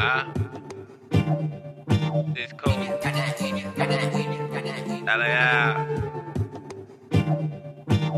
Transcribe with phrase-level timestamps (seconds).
[0.00, 0.24] Ah.
[2.36, 2.72] It's cool.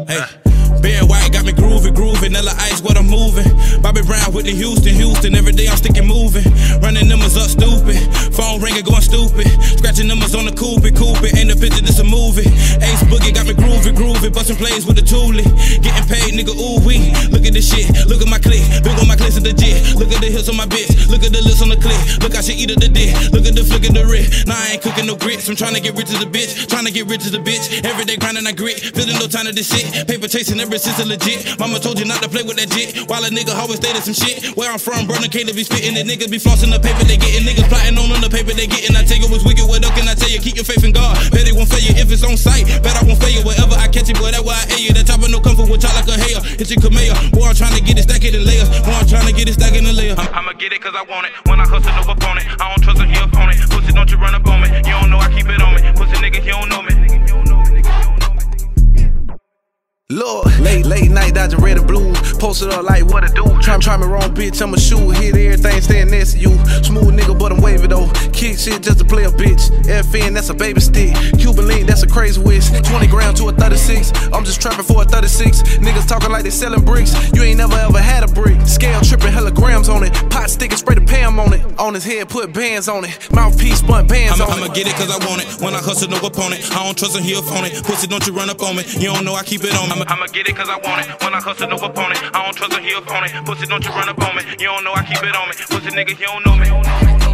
[0.06, 0.50] Hey.
[0.80, 2.28] Barry White got me groovy, groovy.
[2.28, 3.48] Vanilla Ice, what I'm moving.
[3.82, 5.34] Bobby Brown with the Houston, Houston.
[5.34, 6.44] Every day I'm sticking moving.
[6.80, 8.00] Running numbers up stupid.
[8.32, 9.48] Phone ringing, going stupid.
[9.76, 11.20] Scratching numbers on the coupe, coupe.
[11.36, 12.48] Ain't a picture, this a movie.
[12.80, 14.32] Ace Boogie got me groovy, groovy.
[14.32, 15.44] Busting plays with the toolie.
[15.84, 17.12] Getting paid, nigga, ooh wee.
[17.28, 17.88] Look at this shit.
[18.08, 18.64] Look at my click.
[18.80, 19.96] Big on my clicks is legit.
[20.00, 20.79] Look at the hips on my bitch.
[22.30, 23.10] Look how she eat of the dick.
[23.34, 24.46] Look at the flick of the wrist.
[24.46, 25.50] Nah, I ain't cooking no grits.
[25.50, 26.70] I'm trying to get rich as a bitch.
[26.70, 27.82] Trying to get rich as a bitch.
[27.82, 28.78] Every day grinding, I grit.
[28.78, 30.06] Feeling no time to this shit.
[30.06, 31.58] Paper chasing ever since it's legit.
[31.58, 33.10] Mama told you not to play with that jit.
[33.10, 34.54] While a nigga always stay to some shit.
[34.54, 35.98] Where I'm from, burning K to be spitting.
[35.98, 37.42] The niggas be flossing the paper they getting.
[37.42, 38.94] Niggas plotting on on the paper they getting.
[38.94, 39.66] I tell you what's wicked.
[39.66, 40.38] What up can I tell you?
[40.38, 41.18] Keep your faith in God.
[41.34, 42.62] Bet it won't fail you if it's on sight.
[42.86, 44.14] Bet I won't fail you wherever I catch it.
[44.22, 44.94] Boy, that's why I air you.
[44.94, 46.38] That chopper no comfort with y'all like a hair.
[46.46, 47.34] Hit your Kamea.
[47.34, 48.70] Boy, I'm trying to get it stacked in layers.
[48.86, 49.79] Boy, I'm trying to get it layers.
[49.79, 49.79] I'm,
[50.32, 51.32] I'ma get it cause I want it.
[51.48, 52.46] When I hustle, no opponent.
[52.60, 52.79] I don't
[60.10, 62.12] Lord, late, late night dodging red and blue.
[62.40, 63.44] Posted up like what it do.
[63.60, 64.60] Try, try me wrong, bitch.
[64.60, 65.10] I'm a shoe.
[65.10, 66.50] Hit everything, staying next to you.
[66.82, 68.10] Smooth nigga, but I'm wavy though.
[68.32, 69.70] Kick shit just to play a bitch.
[69.86, 71.14] FN, that's a baby stick.
[71.38, 72.70] Cuban link, that's a crazy wish.
[72.70, 74.10] 20 grams to a 36.
[74.32, 75.62] I'm just trapping for a 36.
[75.78, 77.14] Niggas talking like they selling bricks.
[77.32, 78.60] You ain't never ever had a brick.
[78.66, 80.12] Scale tripping, hella grams on it.
[80.28, 80.96] Pot sticking, spray
[81.80, 83.16] on his head, put bands on it.
[83.32, 84.74] Mouthpiece, blunt bands I'ma, on I'ma it.
[84.74, 85.48] get it cause I want it.
[85.64, 86.60] When I hustle, no opponent.
[86.76, 87.82] I don't trust him, he a phone it.
[87.82, 88.84] Pussy, don't you run up on me.
[89.00, 89.96] You don't know I keep it on me.
[89.96, 91.08] I'ma, I'ma get it cause I want it.
[91.24, 92.20] When I hustle, no opponent.
[92.36, 93.32] I don't trust a he opponent.
[93.46, 94.42] Pussy, don't you run up on me.
[94.60, 95.54] You don't know I keep it on me.
[95.56, 97.29] Pussy nigga, you don't know me.